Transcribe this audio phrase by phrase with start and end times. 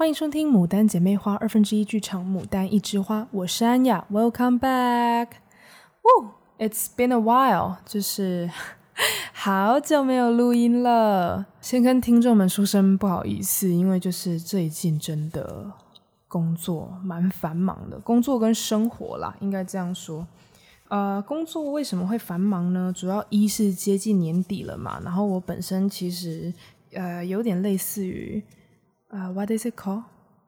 [0.00, 5.26] 欢迎收听《牡丹姐妹花》二分之一剧场，《牡丹一枝花》，我是安雅，Welcome back。
[6.00, 8.50] 哦，It's been a while，就是
[9.34, 11.44] 好久没有录音了。
[11.60, 15.70] 先跟听众们说声不好意思，因为就是最近真的
[16.26, 20.26] 工作蛮繁忙的，工作跟生活啦，应该这样说。
[20.88, 22.90] 呃，工作为什么会繁忙呢？
[22.96, 26.50] 主要一是接近年底了嘛，然后我本身其实
[26.94, 28.42] 呃有点类似于。
[29.10, 30.04] 呃、uh，What is it called？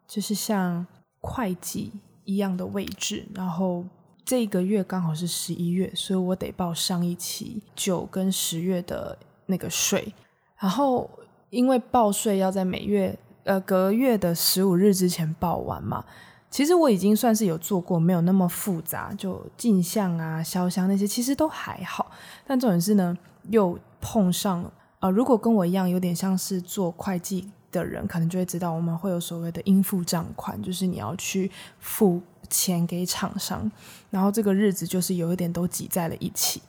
[0.07, 0.87] 就是像
[1.21, 1.93] 会计
[2.25, 3.85] 一样的位置，然后
[4.25, 10.13] 这个月刚好是十一月，所以我得报上一期九跟十月的那个税。
[10.59, 11.11] 然后
[11.51, 16.05] 因为报税要在每月呃隔月的十五日之前报完嘛，
[16.49, 22.13] 其实我已经算是有做过，没有那么复杂，就进项啊、销项那些其实都还好。
[22.47, 23.17] 但重点是呢，
[23.51, 27.51] 又碰上呃，如果跟我一样有点像是做会计。
[27.73, 33.69] 的人可能就会知道，我们会有所谓的应付账款，就是你要去付钱给厂商，
[34.11, 36.63] 然后这个日子就是有一点都挤在了一起，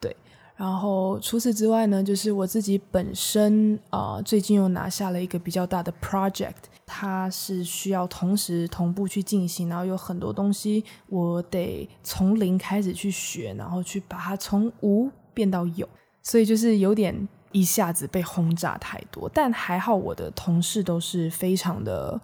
[0.00, 0.16] 对。
[0.56, 6.54] 然后除此之外呢，就是我自己本身啊、呃，最近又拿下了一个比较大的 project，
[6.86, 15.86] 它是需要同时同步去进行，然后有很多东西我得从零开始去学，然后去把它从无变到有，
[16.22, 17.28] 所以就是有点。
[17.52, 22.20] 一下子被轰炸太多，但还好我的同事都是非常的，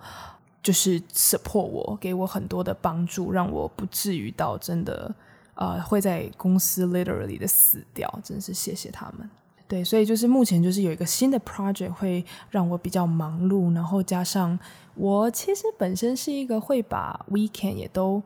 [0.63, 5.15] 就是 support 我，给我很多的帮助，让我不至于到真的
[5.55, 9.29] 呃会在公司 literally 的死掉，真是谢谢他们。
[9.67, 14.59] 对，所以就是目前就是有一个新的 project 会让我比较忙碌，然后加上
[14.95, 18.23] 我其实本身是一个会把 weekend 也都。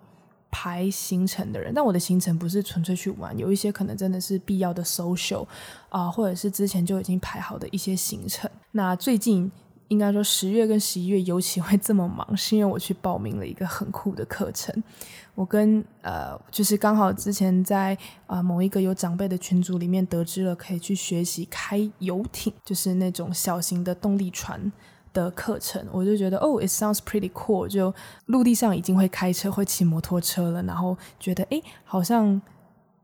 [0.59, 5.47] 排行程的人，但我的行程不是纯粹去玩，有一些可能真的是必要的 social
[5.91, 8.51] 啊、或者是之前就已经排好的一些行程。
[8.71, 9.53] 那最近
[9.89, 14.83] 应该说十月跟十一月尤其会这么忙，是因为我去报名了一个很酷的课程。
[15.35, 17.97] 我跟呃，就是刚好之前在
[18.27, 24.73] 啊、某一个有长辈的群组里面得知了，可以去学习开游艇，就是那种小型的动力船。
[25.25, 27.67] 的课程，我就觉得哦，it sounds pretty cool。
[27.67, 27.93] 就
[28.27, 32.41] 陆地上已经会开车、会骑摩托车了，然后觉得哎，好像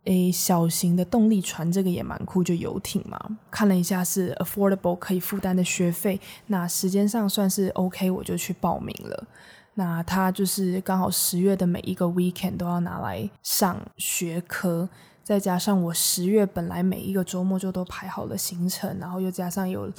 [0.05, 3.19] 哎，小型的动力船这个也蛮酷，就游艇嘛。
[3.51, 9.27] 看了一下是 affordable 可以负担的学费，那时间上算是 OK，我就去报名了。
[9.75, 14.89] 那他就是刚好十月的每一个 weekend 都要拿来上学科，
[15.25, 19.91] 再加上我十月本来每一个周末就都排好了行程，然后又加上有。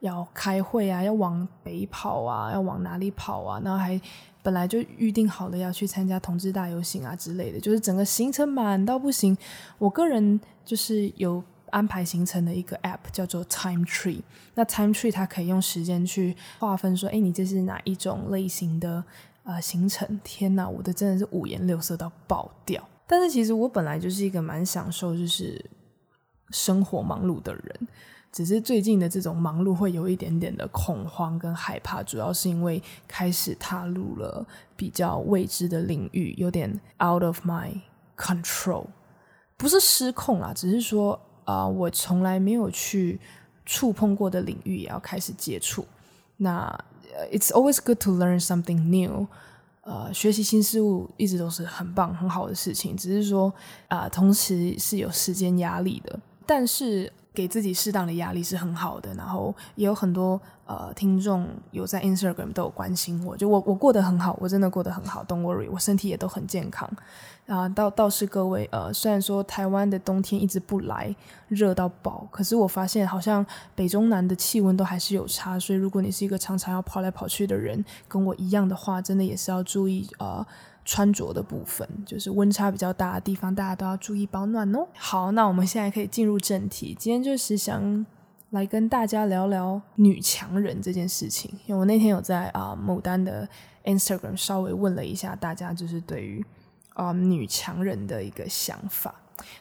[0.00, 3.60] 要开会啊，要往北跑啊，要往哪里跑啊？
[3.64, 4.00] 然后还
[4.42, 9.36] 本来就预定好了要去参加同志大游行啊之类的，就是整个行程满到不行。
[9.78, 14.22] 我个人就是有安排行程的一个 app 叫做 Time Tree。
[14.54, 19.04] 那 Time Tree 它可以用时间去划分，说，哎，你这是哪一种类型的
[19.42, 20.20] 呃行程？
[20.22, 22.82] 天哪，我的真的是五颜六色到爆掉。
[23.06, 25.62] 但是其实我本来就是一个蛮享受就是
[26.50, 27.88] 生活忙碌的人。
[28.30, 34.46] 只是最近的这种忙碌会有一点点的恐慌跟害怕，主要是因为开始踏入了
[34.76, 36.70] 比较未知的领域，有点
[37.02, 37.80] out of my
[38.16, 38.84] control，
[39.56, 43.18] 不是失控啦，只是说啊、我从来没有去
[43.64, 45.86] 触碰过的领域也要开始接触。
[46.36, 46.78] 那
[47.32, 49.26] it's always good to learn something new，
[49.80, 53.52] 呃，学习新事物一直都是很棒很好的事情，只是说
[53.88, 57.10] 啊、同时是有时间压力的，但是。
[57.38, 66.90] 给自己适当的压力是很好的，然后也有很多呃听众有在 Instagram 都有关心我，就我我过得很好，我真的过得很好，Don't worry，我身体也都很健康。
[67.46, 71.14] 啊，倒倒是各位呃，虽然说台湾的冬天一直不来，
[71.46, 73.46] 热到爆，可是我发现好像
[73.76, 80.44] 北中南的气温都还是有差，所以如果你是一个常常要跑来跑去的人，跟我一样的话，真的也是要注意呃。
[80.88, 84.88] 穿着的部分，就是温差比较大的地方，大家都要注意保暖哦。
[84.96, 86.96] 好，那我们现在可以进入正题。
[86.98, 88.06] 今天就是想
[88.48, 91.50] 来跟大家聊聊女强人这件事情。
[91.66, 93.46] 因为我那天有在啊、牡丹的
[93.84, 96.42] Instagram 稍微问了一下大家，就是对于
[96.94, 99.14] 啊、女强人的一个想法。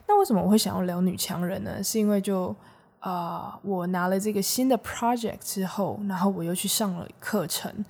[0.07, 1.83] 那为什么我会想要聊女强人呢？
[1.83, 2.55] 是因为就
[3.01, 7.83] 啊、我拿了这个新的 project 之后，然后我又去上了课程。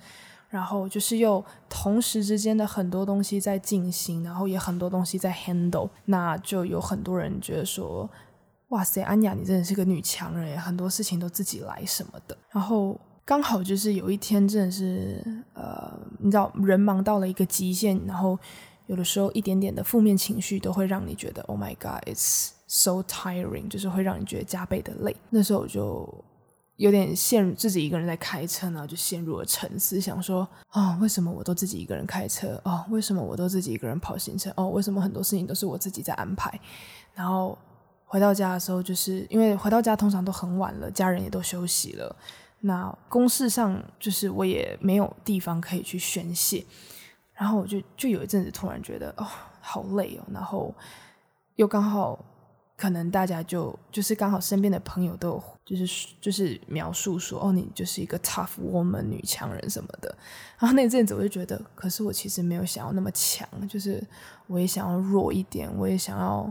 [0.48, 8.08] 然后就是又同时之间的很多东西在进行，然后也很多东西在 handle，那就有很多人觉得说，
[8.68, 12.36] 哇塞，安雅你真的是个女强人，很多事情都自己来什么的。
[12.50, 15.22] 然后刚好就是有一天真的是，
[15.52, 18.38] 呃，你知道人忙到了一个极限，然后
[18.86, 25.14] 有的时候一点点的负面情绪都会让你觉得，Oh my God，it's so tiring，就是会让你觉得加倍的累。
[25.28, 26.24] 那时候我就。
[26.78, 32.60] 有点陷入自己一个人在开车，然后就陷入了沉思，想说啊、哦，为什么我都自己一个人开车？
[32.64, 34.52] 哦，为什么我都自己一个人跑行程？
[34.56, 36.48] 哦，为什么很多事情都是我自己在安排？
[37.14, 37.58] 然后
[38.04, 42.14] 回到家的时候，就是因为回到家通常都很晚了，家人也都休息了。
[42.60, 46.64] 那公事上就是我也没有地方可以去宣泄，
[47.34, 49.26] 然后我就就有一阵子突然觉得哦，
[49.60, 50.72] 好累哦，然后
[51.56, 52.24] 又刚好
[52.78, 60.16] 可能大家就就是刚好身边的朋友都有就是就是描述说哦，你就是一个 tough woman 女强人什么的，
[60.60, 64.00] 然后那阵子我就觉得，可是我其实没有想要那么强，就是
[64.46, 66.50] 我也想要弱一点，我也想要，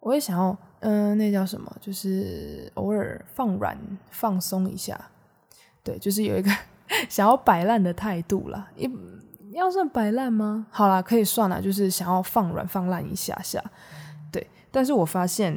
[0.00, 1.74] 我也想要，嗯、那叫什么？
[1.80, 3.78] 就是偶尔放软
[4.10, 5.00] 放松一下。
[5.84, 6.50] 对，就是有一个
[7.08, 8.68] 想要摆烂的态度啦。
[8.76, 8.90] 也
[9.52, 10.66] 要算摆烂吗？
[10.70, 13.62] 好啦，可以算啦，就是想要放软放烂一下下。
[14.74, 15.54] 对，但是我发现，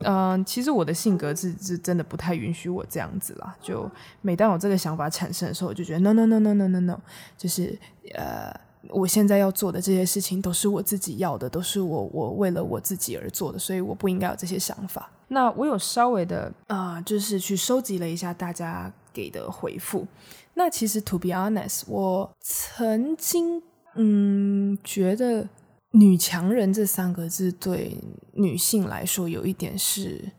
[0.00, 3.56] 嗯、呃，其实我的性格是是真的不太允许我这样子啦。
[3.60, 3.88] 就
[4.20, 6.98] 每当有这个想法产生的时候，我就觉得 no no no no no no no，
[7.38, 7.78] 就是
[8.14, 8.52] 呃，
[8.88, 15.10] 我现在要做的这些事情都是我自己要的，都是我我为了我自己而做的，所以我不应该有这些想法。
[15.28, 20.06] 那我有稍微的啊、呃，就是去收集了一下大家给的回复。
[20.54, 23.62] 那其实 to be honest，我曾经
[23.94, 25.48] 嗯觉得
[25.92, 27.96] “女强人”这三个字对
[28.32, 30.32] 女性来说有一点是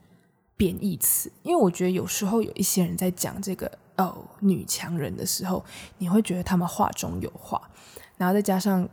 [0.55, 5.63] 贬义词，因为我觉得有时候有一些人在讲这个哦“女强人”的时候，
[5.97, 7.61] 你会觉得他们话中有话，
[8.17, 8.87] 然后再加上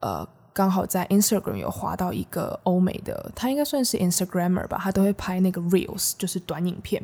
[0.00, 0.26] 呃。
[0.54, 7.02] 刚好在 Instagram 有划到一个欧美的，他应该算是 Instagrammer 吧，他都会拍那个 Reels，就是短影片。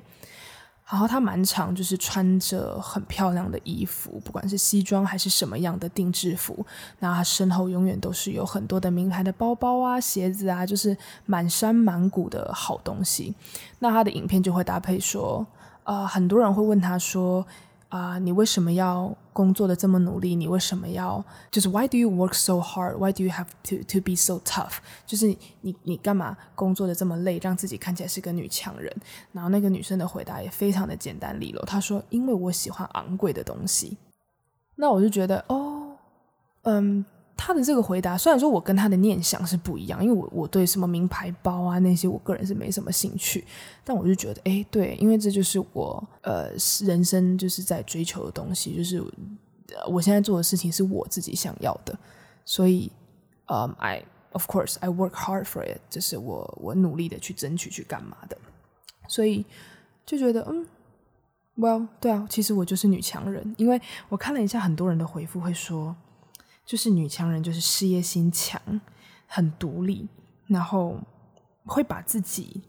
[0.90, 6.64] 然后他蛮常，就是穿着很漂亮的衣服，不管是西装还是什么样的定制服。
[6.98, 10.96] 那他身后永远都是有很多的名牌的包包啊、鞋子啊，就是
[11.26, 13.34] 满山满谷的好东西。
[13.80, 15.46] 那他的影片就会搭配说，
[15.84, 17.46] 啊、呃，很多人会问他说。
[17.90, 20.34] 啊你为什么要工作的这么努力？
[20.34, 22.96] 你为什么要就是 Why do you work so hard?
[22.96, 24.78] Why do you have to to be so tough?
[25.06, 25.28] 就是
[25.60, 28.92] 你你干嘛工作的这么累，让自己看起来是个女强人？
[29.30, 33.96] 然后那个女生的回答也非常的简单利落，她说：“因为我喜欢昂贵的东西。”
[34.74, 35.92] 那我就觉得哦，
[36.62, 37.04] 嗯。
[37.40, 43.46] 他的这个回答，虽然说我跟他的念想是不一样，因为我我对什么名牌包啊那些，我个人是没什么兴趣，
[43.84, 46.50] 但我就觉得，哎，对，因为这就是我呃
[46.84, 49.00] 人生就是在追求的东西，就是
[49.88, 51.96] 我现在做的事情是我自己想要的，
[52.44, 52.90] 所以，
[53.46, 54.02] 嗯，I
[54.32, 58.36] of course I work hard for it，就是我我努力的去争取去干嘛的，
[59.06, 59.46] 所以
[60.04, 60.66] 就觉得，嗯
[61.56, 65.94] ，Well，对啊，其实我就是女强人，因为我看了一下很多人的回复会说。
[66.68, 68.60] 就是女强人，就是事业心强，
[69.26, 70.06] 很独立，
[70.48, 71.00] 然后
[71.64, 72.60] 会把自己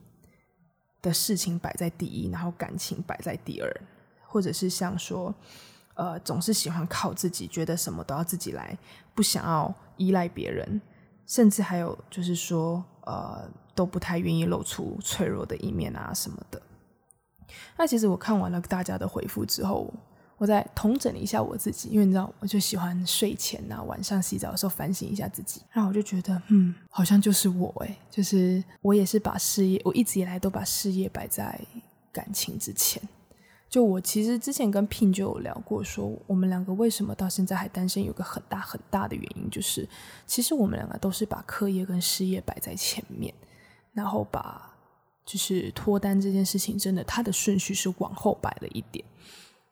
[1.02, 3.70] 的事情摆在第一，然后感情摆在第二，
[4.26, 5.36] 或者是像说，
[5.96, 8.78] 呃，总是喜欢靠自己，觉得什么都要自己来，
[9.14, 10.80] 不想要依赖别人，
[11.28, 16.62] 甚至还有就是说，呃，都不太愿意露出脆弱的一面啊什么的。
[17.76, 19.94] 那其实我看完了大家的回复之后。
[20.40, 31.60] 我再统整了一下我自己，因为你知道，我就喜欢睡前呐、啊，晚上洗澡的时候反省一下自己，然后我就觉得，嗯，好像就是我诶，就是我也是把事业，我一直以来都把事业摆在
[32.12, 33.00] 感情之前。
[33.70, 39.88] 就我其实之前跟 Pin 就有聊过，说我们两个为什么到现在还单身，有个很大很大的原因，就是
[40.26, 43.32] 其实我们两个都是把课业跟事业摆在前面，
[43.94, 44.74] 然后把
[45.24, 49.06] 就是脱单这件事情，真的它的顺序是往后摆了一点。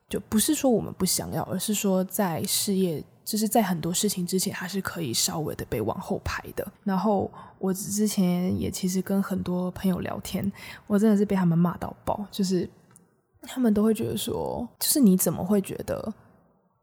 [0.09, 6.65] 就不是说我们不想要，而是说在事业，就是在很多事情之前，还是可以稍微的被往后排的。
[6.85, 10.49] 然后我之前也其实跟很多朋友聊天，
[10.87, 12.69] 我真的是被他们骂到爆，就是
[13.41, 16.13] 他们都会觉得说，就是你怎么会觉得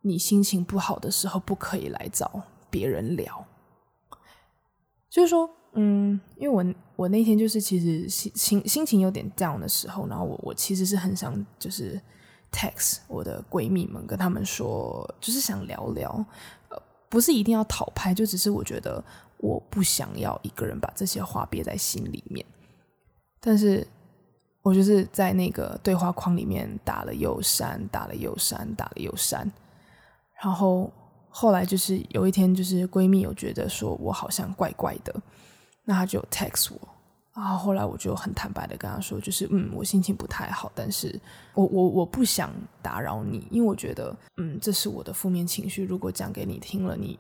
[0.02, 3.43] 你心情不好的时候不可以来找别人聊？
[5.09, 11.99] 就是说，嗯，因为我我那天就是其实心心心情有点 down 的时候，然后我我其实是很想就是。
[12.55, 16.25] Text 我的闺蜜们，跟他们说，就是想聊聊，
[16.69, 19.03] 呃，不是一定要讨拍，就只是我觉得
[19.39, 22.47] 我不想要一个人把这些话憋在心里面。
[23.41, 23.87] 但是
[24.63, 29.51] 我就是在那个对话框里面打了又删，打了又删，打了又删。
[30.43, 30.91] 然后
[31.29, 35.15] 后来就是有一天，就是闺蜜有觉得说我好像怪怪的，
[35.85, 36.89] 那她就 text 我。
[37.35, 41.21] 然后后来我就很坦白的跟他说，就是嗯，我心情不太好，但是
[41.55, 47.19] 我我我不想打扰你，因为我觉得嗯，这是我的负面情绪，如果讲给你听了，你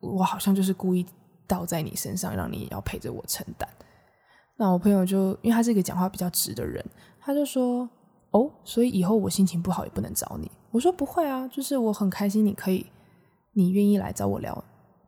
[0.00, 1.06] 我好像就是故意
[1.46, 3.68] 倒在你身上，让你要陪着我承担。
[4.56, 6.84] 那我朋友就因为他是一个讲话比较直的人，
[7.20, 7.88] 他就说，
[8.32, 10.50] 哦，所以以后我心情不好也不能找你。
[10.72, 12.84] 我说不会啊，就是我很开心，你可以，
[13.52, 14.64] 你愿意来找我聊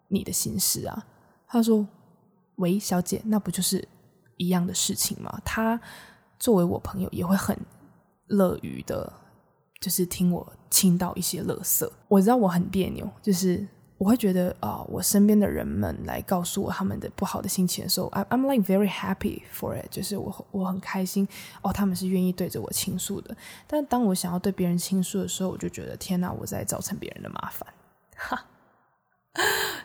[0.09, 1.07] 你的心事啊。
[1.47, 1.87] 他说
[2.57, 3.87] ：“喂，小姐，那不就是
[4.43, 5.81] 一样的事情嘛？”他
[6.39, 7.57] 作为我朋友也会很
[8.27, 9.13] 乐于的，
[9.81, 11.91] 就是听我倾倒一些垃圾。
[12.09, 13.67] 我知道我很别扭，就是。
[13.99, 21.29] 我会觉得啊、我身边的人们来告诉我他们的不好的心情的时候，I'm I'm like very happy for it，就是我我很开心
[21.63, 23.37] 哦，他们是愿意对着我倾诉的。
[23.69, 27.73] 但当我想要对别人倾诉的时候，我就觉得天哪，我在造成别人的麻烦。
[28.19, 28.45] 哈，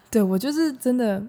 [0.10, 1.24] 对我就是真的，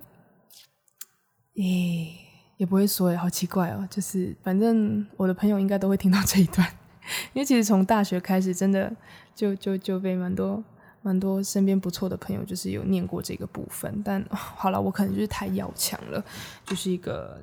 [1.56, 2.16] 诶，
[2.58, 3.88] 也不会说诶，好奇怪哦。
[3.90, 6.68] 就是反正我的朋友应该都会听到这一段，
[7.32, 8.94] 因为其实从大学开始，真的
[9.34, 10.62] 就就就被蛮多。
[11.00, 16.22] 蛮多身边不错的朋友，就是有念过这个部分，但好了，我可能就是太要强了，
[16.66, 17.40] 就是一个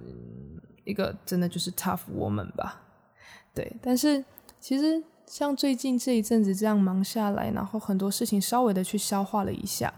[0.84, 2.82] 一个真的就是 tough woman 吧。
[3.56, 4.24] 对，但是
[4.60, 9.92] 其实像最近这一阵子这样忙下来，然后很多事情稍微的去消化了一下，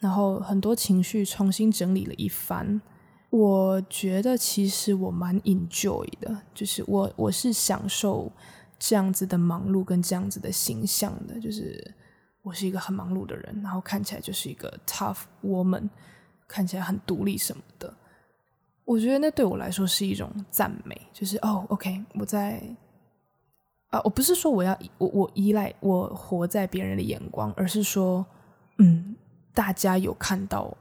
[0.00, 2.82] 然后很多情绪重新整理了一番，
[3.30, 8.30] 我觉得其实我蛮 enjoy 的，就是我我是享受
[8.78, 11.94] 这样子的忙碌跟这样子的形象的，就是。
[12.42, 15.90] 我是一个很忙碌的人，然后看起来就是一个 tough woman，
[16.48, 17.94] 看起来很独立什么的。
[18.86, 22.62] 我觉得那对我来说是一种赞美，就是哦，OK，我在
[23.90, 28.24] 啊，我不是说我要我我依赖我活在别人的眼光，而是说，
[28.78, 29.14] 嗯，
[29.52, 30.74] 大家有看到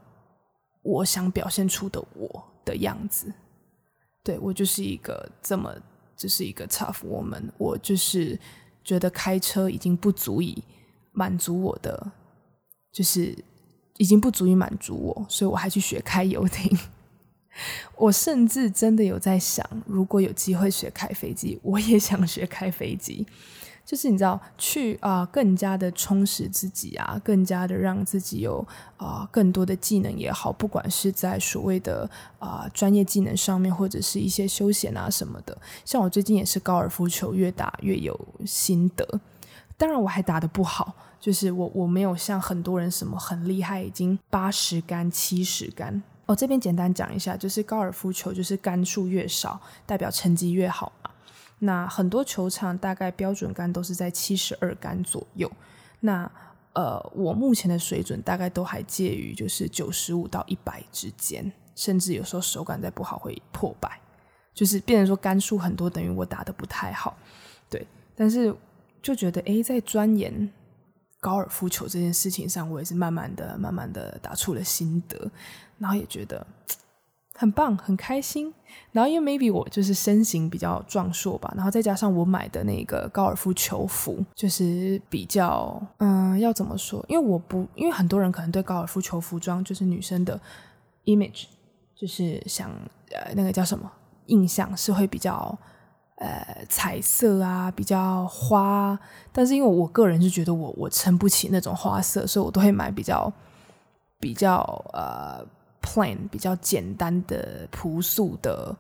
[0.82, 3.32] 我想表现出的我的样子。
[4.24, 5.76] 对，我就是一个这么
[6.16, 8.40] 就是一个 tough woman，我就是
[8.84, 10.64] 觉得开车已经不足以。
[11.12, 12.12] 满足我的，
[12.94, 13.36] 就是
[13.98, 16.78] 已经不足以满足我，所以我还去学开游艇。
[17.98, 23.26] 我甚至真的有在想，如果有机会学开飞机，我也想学开飞机。
[23.90, 28.64] 就是你知道，去啊、更加的充实自己啊，更加的让自己有
[28.98, 35.58] 啊、更多的技能也好，不管是在所谓的啊、专业技能上面，或者是一些休闲啊什么的。
[35.84, 38.16] 像我最近也是高尔夫球越打越有
[38.46, 39.20] 心得。
[39.76, 46.04] 当然我还打得不好，就是我我没有像很多人什么很厉害，已经八十杆、七十杆。
[46.28, 51.09] 哦，这边简单讲一下，就是高尔夫球就是杆数越少，代表成绩越好嘛。
[51.60, 55.52] 那很多球场大概标准杆都是在七十二杆左右。
[56.00, 56.30] 那
[56.74, 64.00] 呃，我目前的水准大概都还介于就是九十五到一百之间，甚至有时候手感再不好会破百，
[64.54, 67.18] 就是变成说杆数很多等于我打得不太好。
[67.70, 67.86] 对，
[68.16, 68.56] 但是。
[69.02, 70.52] 就觉得诶，在钻研
[71.22, 75.32] 高尔夫球这件事情上，我也是慢慢的、慢慢的打出了心得，
[75.78, 76.46] 然后也觉得
[77.40, 78.54] 很棒、很开心。
[78.92, 87.04] 然后因为 maybe 我就是身形比较壮硕吧，然后再加上我买的那个高尔夫球服，就是比较嗯，要怎么说？
[87.08, 90.40] 因为我不，因为很多人可能对高尔夫球服装就是女生的
[91.06, 91.46] image，
[91.96, 92.70] 就是想
[93.12, 93.90] 呃那个叫什么
[94.26, 95.58] 印象是会比较。
[96.22, 99.00] 呃，彩色啊，比较花，
[99.32, 103.32] 但是因为我个人是觉得我我撑不起那种花色，所以我都会买比较
[104.20, 104.58] 比较
[104.92, 105.42] 呃
[105.90, 108.76] plain，比较简单的朴素的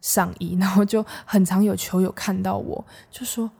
[0.00, 3.50] 上衣，然后就很常有球友看到我就说，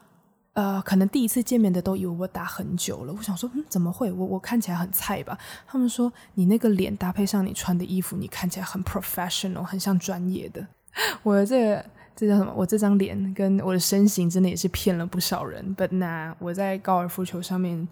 [0.54, 4.10] 呃，可能第一次见面的都以为我打很久了，我想说，嗯，怎么会？
[4.10, 5.36] 我我看起来很菜吧？
[5.66, 10.66] 他们说你那个脸搭配上你穿的衣服，你看起来很 professional，很像专业的。
[11.22, 11.84] 我的这。
[12.16, 12.54] 这叫什么？
[12.54, 15.74] 我这张脸跟我的身形真的也是骗了不少人。
[15.74, 17.88] But 那我在高尔夫球上面，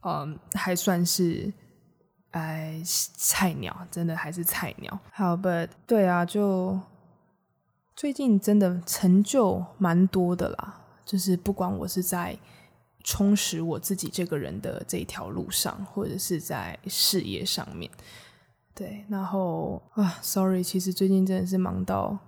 [0.00, 1.52] 嗯，还算是
[2.32, 4.98] 哎菜鸟，真的还是菜鸟。
[5.12, 6.80] 好，But 对啊，就
[7.94, 10.80] 最近真的成就蛮多的啦。
[11.04, 12.38] 就是不管我是在
[13.04, 17.90] 充实我自己这个人的这条路上，或者是在事业上面，
[18.74, 19.04] 对。
[19.08, 22.18] 然后啊，Sorry，其实最近真的是忙到。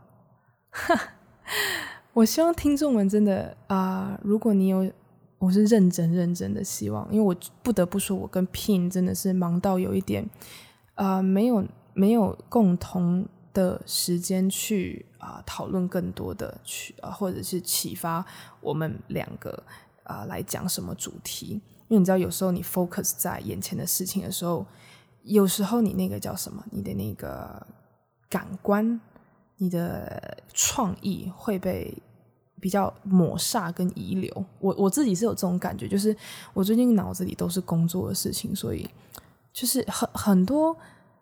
[0.70, 1.14] 哈，
[2.12, 4.92] 我希望听众们真的啊、如果你有，
[5.44, 10.24] 我是认真认真的希望，因为我不得不说，我跟 Pin 真的是忙到有一点，
[10.94, 18.24] 啊、呃，没有没有共同的时间去啊、讨论更多的去啊、或者是启发
[18.62, 19.62] 我们两个
[20.04, 24.64] 啊、来讲什么主题，因为你知道，有时候你 focus 在眼前的事情的时候，
[25.24, 27.66] 有时候你那个叫什么，你的那个
[28.30, 28.98] 感官。
[29.56, 31.96] 你的创意会被
[32.64, 34.46] 比较抹煞跟遗留。
[34.58, 36.16] 我我自己是有这种感觉，就是
[36.54, 38.88] 我最近脑子里都是工作的事情，所以
[39.52, 40.74] 就是很很多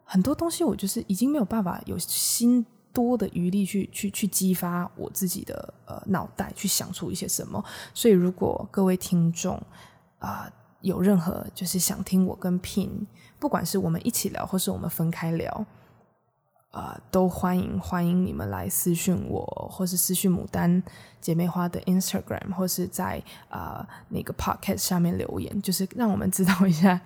[0.04, 7.64] 很多东西，我就是已经没有办法有新多的余力去去去激发我自己的呃脑袋，去想出一些什么。
[7.92, 9.60] 所以，如果各位听众
[10.20, 10.48] 啊、
[10.80, 13.04] 有任何就是想听我跟 Pin，
[13.40, 15.66] 不管是我们一起聊，或是我们分开聊。
[16.72, 20.82] 啊、呃，都欢迎欢迎你们来私讯我，或是私讯牡丹
[21.20, 26.98] 姐妹花的 Instagram，或是在啊、呃、那个 Podcast 下面留言，就是让我们知道一下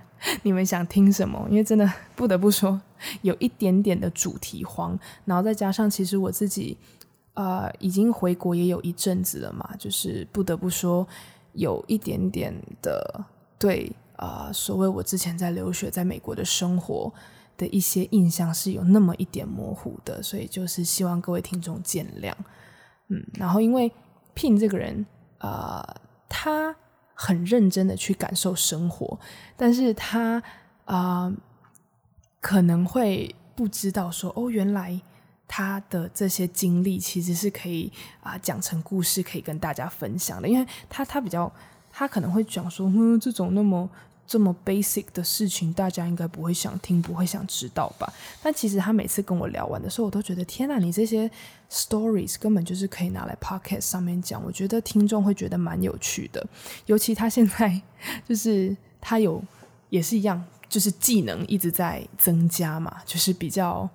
[0.45, 1.45] 你们想听什么。
[1.51, 2.81] 因为真的不得不说，
[3.23, 6.79] 有一点点的主题荒，然后再加上其实我自己
[7.35, 11.05] 呃已经回国也有一阵子了嘛，就是不得不说
[11.55, 13.25] 有一点点的
[13.59, 17.13] 对啊、所谓我之前在留学在美国的生活。
[17.57, 22.33] 的一些印象是有那么一点模糊的，所以就是希望各位听众见谅。
[23.09, 23.91] 嗯，然后因为
[24.35, 25.07] Pin 这个人，
[25.39, 25.83] 呃，
[26.29, 26.75] 他
[27.15, 29.19] 很认真的去感受生活，
[29.57, 30.43] 但是他
[30.85, 31.33] 啊、
[32.41, 35.01] 可能会不知道说，哦，原来
[35.49, 40.49] 他的这些经历其实是可以啊、讲成故事，可以跟大家分享的。
[40.49, 41.51] 因为他他比较，
[41.91, 43.89] 他可能会讲说，嗯，这种那么。
[44.27, 48.13] 这么 basic 的事情，大家应该不会想听，不会想知道吧？
[48.43, 51.31] 但其实他每次跟我聊完的时候，我都觉得天哪，你这些
[51.71, 54.43] stories 根本就是可以拿来 podcast 上面讲。
[54.45, 56.45] 我觉得听众会觉得蛮有趣的，
[56.87, 57.81] 尤其他现在
[58.29, 59.43] 就是他有
[59.91, 63.89] 也是一样，就是技能一直在增加嘛，就是比较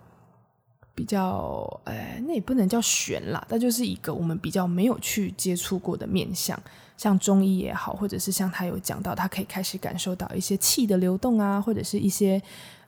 [0.96, 6.58] 比较，哎，那也不能叫玄啦，那就是一个我们比较没有去接触过的面向。
[7.02, 12.40] 像中医也好，或者是像他有讲到，他可以开始感受到一些气的流动啊，或者是一些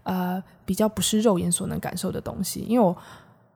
[0.04, 2.60] 呃比较不是肉眼所能感受的东西。
[2.60, 2.96] 因为我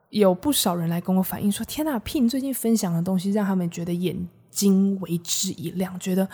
[0.09, 4.17] 有不少人来跟我反映说：“天呐，Pin 最近分享的东西让他们觉得眼
[4.49, 6.27] 睛为之一亮，觉得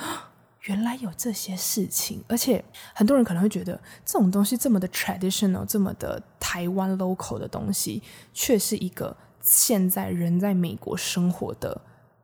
[0.62, 2.64] 原来有这些事情。”而且
[2.96, 8.02] 很多人可能会觉得这种东西这么的 traditional，这么的台湾 local 的东西，
[8.34, 11.82] 却是一个现在人在美国生活的。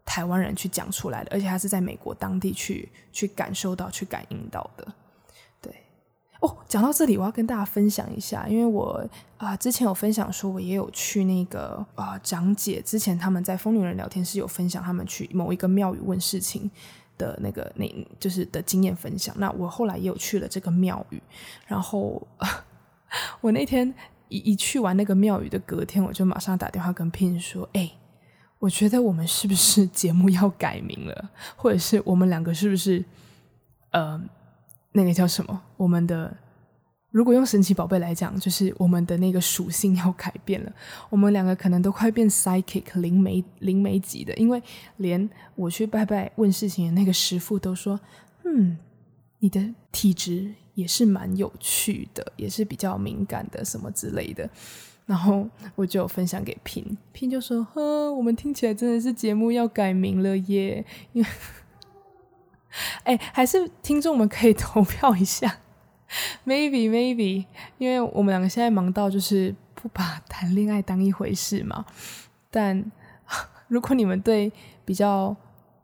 [0.09, 4.87] 台湾人去讲出来的，而且他是在美国当地去去感受到、去感应到的。
[5.61, 5.71] 对，
[6.39, 9.07] 哦，讲到这里，我要跟大家分享一下，因为我
[9.38, 16.71] 啊、之前有分享说，我也有去那个啊、呃、长姐之前他们在疯女人聊天室有分享他们去某一个庙宇问事情
[17.15, 17.86] 的那个那
[18.19, 19.36] 就是的经验分享。
[19.38, 21.21] 那我后来也有去了这个庙宇，
[21.67, 22.27] 然后、
[23.41, 23.93] 我那天
[24.27, 27.91] 一一去完那个庙宇的隔天，我就马上打电话跟 Pin 说，哎。
[28.60, 33.04] 我觉得我们是不是 节目要改名了，或者是我们两个是不是，
[33.91, 34.22] 呃，
[34.91, 35.62] 那个叫什么？
[35.78, 36.36] 我们的
[37.12, 40.72] 如果用神奇宝贝来讲，就是我们的那个属性要改变了。
[41.10, 44.62] 我们两个可能都快变 psychic 灵媒灵媒级的，因为
[44.98, 48.00] 连我去拜拜问事情的那个师傅都说
[48.45, 48.78] ：“嗯，
[49.39, 54.48] 你的体质也是蛮有趣的，也是比较敏感的，什么之类的。”
[55.10, 60.86] 然后我就分享给 Pin，Pin 就说：“呵，我们听起来真的是节目要改名了耶！
[61.13, 61.30] 因为，
[63.06, 65.62] 哎，还是听众们可以投票一下，
[66.45, 67.48] maybe maybe，
[67.80, 71.84] 因为我们两个现在忙到就是不把谈恋爱当一回事嘛。
[72.52, 72.91] 但
[73.67, 74.54] 如果你们对
[74.86, 75.36] 比较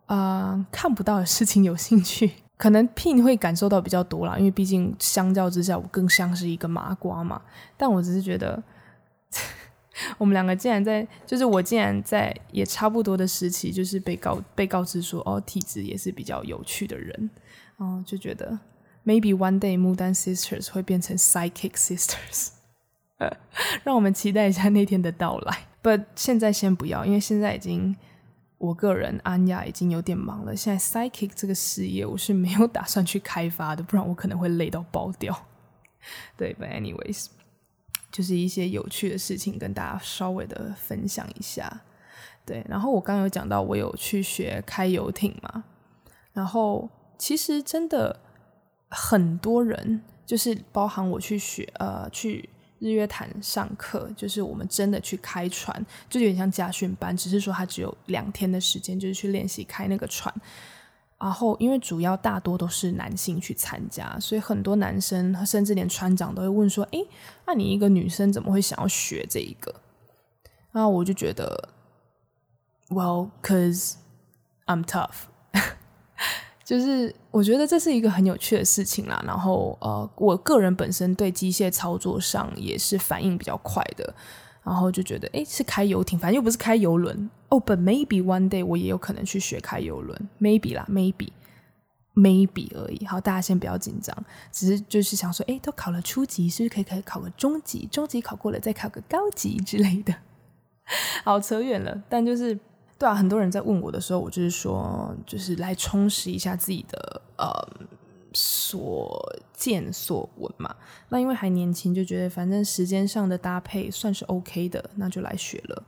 [0.06, 7.42] 啊、看不到的事情有兴趣，可能 Pin 会感受到比较多啦，因为毕竟相较之下，我更像是一个麻瓜嘛。
[7.76, 8.62] 但我只是觉得。”
[10.17, 17.29] 我们两个竟然在，就是我竟然在也差不多的时期，就是被告被告知说，哦，体质也是比较有趣的人，
[17.77, 18.60] 哦，就觉得
[19.05, 22.49] maybe one day 牡丹 sisters 会变成 psychic sisters，
[23.19, 23.31] 呃，
[23.86, 25.67] 让我们期待一下那天的到来。
[25.81, 27.95] But 现在先不要，因为现在已经
[28.58, 30.55] 我个人安雅已经有点忙了。
[30.55, 35.45] 现在 psychic 这个事业我是没有打算去开发的，不然我可能会累到爆掉。
[36.36, 37.27] 对，But anyways。
[38.15, 41.82] 就是一些有趣的事情，跟大家稍微的分享一下。
[42.45, 45.65] 对，然后我刚有讲到，我有去学开游艇嘛。
[46.32, 48.17] 然后其实真的
[48.88, 52.47] 很多人，就是包含我去学，呃，去
[52.80, 60.34] 日月潭上课，就是我们真的去开船，就有点像家训班，只是说它只有两天的时间，就是去练习开那个船。
[61.17, 67.08] 然后，因为主要大多都是男性去参加，所以很多男生甚至连船长都会问说：“诶，
[67.47, 69.73] 那你一个女生怎么会想要学这一个？”
[70.71, 71.69] 然后我就觉得
[72.89, 73.93] ，Well, cause
[74.65, 75.30] I'm tough，
[76.65, 79.23] 就是我觉得这是一个很有趣的事情啦。
[79.25, 84.13] 然后，呃，我个人本身对机械操作上也是反应比较快的。
[84.65, 87.30] 然后就觉得，诶，是开游艇，反正又不是开游轮。
[87.49, 93.06] 哦但 maybe one day 我也有可能去学开游轮，maybe 啦，maybe，maybe 而已。
[93.06, 94.17] 好，大家先不要紧张，
[94.51, 97.88] 只是就是想说，诶，都考了初级，是不是可以可以考个中级？
[97.91, 100.13] 中级考过了再考个高级之类的。
[101.23, 102.04] 好扯远了。
[102.10, 102.60] 但就是
[102.97, 107.47] 对啊，很多人在问我的时候，我就是说，就是来充实一下自己的呃
[108.36, 110.76] 所见所闻嘛。
[111.10, 115.84] 那因为还年轻，就觉得反正时间上的搭配算是 OK 的，那就来学了。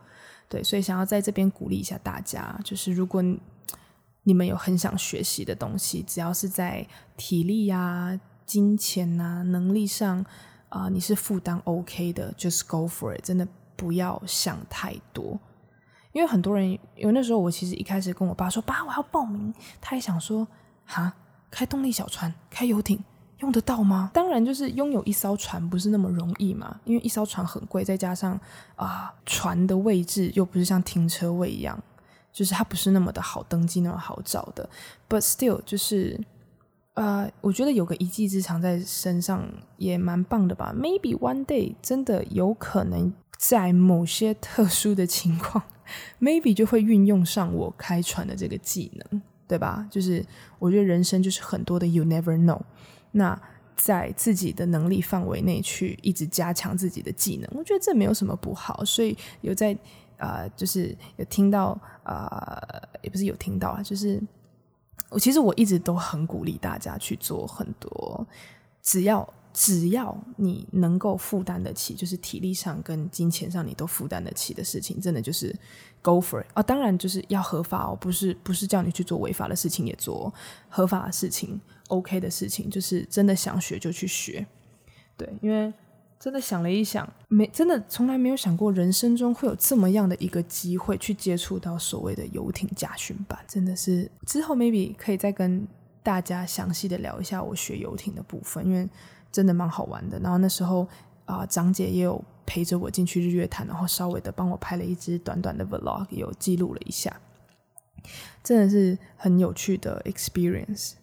[0.49, 3.21] 对，所以想要在这边鼓励一下大家，就是如果
[4.23, 10.25] 你们有很想学习的东西，只要是在体力啊、金钱啊、能力上
[10.69, 15.39] 啊、你是负担 OK 的，just go for it，真的不要想太多。
[16.13, 20.47] 因为很多人，因为那时候我其实一开始跟我爸说：“爸，我要报名。”他也想说
[20.83, 21.13] ：“哈，
[21.51, 23.03] 开动力小船，开游艇。”
[23.41, 24.09] 用得到吗？
[24.15, 28.39] 当然，就是拥有一艘船不是那么容易嘛，因为一艘船很贵，再加上
[28.75, 31.79] 啊、船的位置又不是像停车位一样，
[32.33, 34.67] 就是它不是那么的好登记，那么好找的。
[35.07, 36.19] But still，就是
[36.95, 40.73] 呃，我觉得有个一技之长在身上也蛮棒的吧。
[40.75, 45.63] Maybe one day 真的有可能在某些特殊的情况，
[46.19, 49.87] maybe 就会运用上我开船的这个技能，对吧？
[49.89, 50.25] 就是
[50.59, 52.59] 我觉得人生就是很多的 you never know。
[53.11, 53.39] 那
[53.75, 58.83] 在自己的能力范围内去一直加强自己的技能，我觉得这没有什么不好。
[58.83, 59.77] 所以有在
[60.17, 62.59] 呃，就是有听到啊，
[63.03, 64.21] 也不是有听到啊，就是
[65.09, 68.25] 我其实我一直都很鼓励大家去做很多，
[68.81, 75.51] 只要只要你能够负担得起，就是体力上跟金钱上你都负担得起的事情，真的就是
[76.03, 76.61] go for it 啊！
[76.61, 80.31] 当然就是要合法哦，不是不是叫你去做违法的事情也做，
[80.69, 81.59] 合法的事情。
[81.87, 84.45] OK 的事情，就是真的想学就去学，
[85.15, 85.73] 对，因为
[86.19, 95.67] 真的想了一想，没真的从来没有想过人生中会有这么样的一个机会去接触到所谓的游艇驾训班，真的是之后 maybe 可以再跟
[96.03, 98.87] 大家详细的聊一下我学游艇的部分，因为
[99.37, 100.17] 真的蛮好玩的。
[100.17, 100.87] 然后那时候
[101.25, 107.21] 啊，张、呃、姐也有陪着我进去日月潭，然后稍微的帮我拍了一支短短的 vlog，有记录了一下，
[108.43, 110.93] 真的是很有趣的 experience。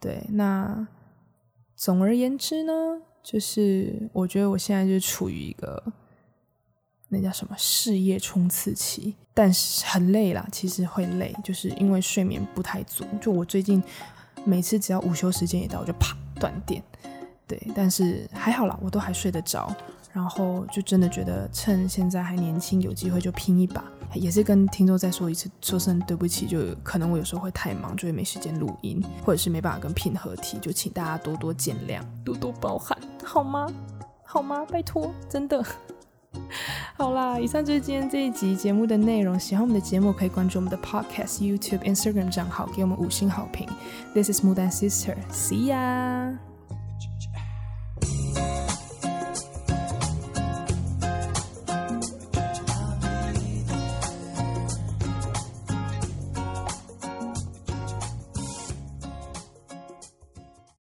[0.00, 0.88] 对，那
[1.76, 2.72] 总而言之呢，
[3.22, 5.80] 就是我觉得我现在就处于一个
[7.10, 13.04] 那叫什么事业冲刺期，但是很累啦，其实会累，就是因为睡眠不太足。
[13.20, 13.80] 就我最近
[14.44, 16.82] 每次只要午休时间一到，我就啪断电。
[17.46, 19.74] 对，但是还好啦，我都还睡得着。
[20.12, 23.82] 然后就真的觉得趁现在还年轻，有机会就拼一把。
[24.12, 33.66] 也是跟听众再说一次，说声对不起，就可能我有时候会太忙，就会没时间录音，或者是没办法跟拼合体，就请大家多多见谅，多多包涵，好吗？
[34.22, 34.66] 好吗？
[34.70, 35.64] 拜托，真的。
[36.98, 39.40] 好啦，以上就是今天这一集节目的内容。
[39.40, 43.66] 喜欢我们的节目，可以关注我们的 Podcast、YouTube、Instagram 账号，给我们五星好评。
[44.12, 46.51] This is Mudan Sister，See ya。